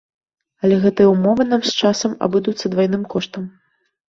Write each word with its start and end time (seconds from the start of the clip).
Але 0.63 0.75
гэтыя 0.85 1.11
ўмовы 1.11 1.45
нам 1.51 1.61
з 1.67 1.71
часам 1.83 2.15
абыдуцца 2.29 2.65
двайны 2.77 3.03
коштам. 3.17 3.43